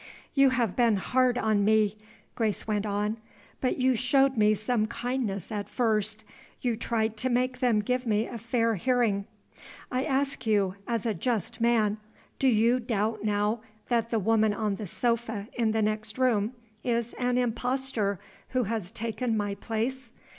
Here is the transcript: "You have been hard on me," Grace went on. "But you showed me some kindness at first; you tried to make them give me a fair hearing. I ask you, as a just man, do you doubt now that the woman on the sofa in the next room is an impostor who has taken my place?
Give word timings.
"You 0.33 0.49
have 0.49 0.75
been 0.75 0.95
hard 0.95 1.37
on 1.37 1.63
me," 1.63 1.95
Grace 2.33 2.65
went 2.65 2.87
on. 2.87 3.17
"But 3.59 3.77
you 3.77 3.95
showed 3.95 4.35
me 4.35 4.55
some 4.55 4.87
kindness 4.87 5.51
at 5.51 5.69
first; 5.69 6.23
you 6.59 6.75
tried 6.75 7.15
to 7.17 7.29
make 7.29 7.59
them 7.59 7.81
give 7.81 8.07
me 8.07 8.25
a 8.25 8.39
fair 8.39 8.73
hearing. 8.73 9.25
I 9.91 10.03
ask 10.03 10.47
you, 10.47 10.73
as 10.87 11.05
a 11.05 11.13
just 11.13 11.61
man, 11.61 11.99
do 12.39 12.47
you 12.47 12.79
doubt 12.79 13.23
now 13.23 13.61
that 13.89 14.09
the 14.09 14.17
woman 14.17 14.55
on 14.55 14.77
the 14.77 14.87
sofa 14.87 15.47
in 15.53 15.71
the 15.71 15.83
next 15.83 16.17
room 16.17 16.53
is 16.83 17.13
an 17.19 17.37
impostor 17.37 18.19
who 18.49 18.63
has 18.63 18.91
taken 18.91 19.37
my 19.37 19.53
place? 19.53 20.11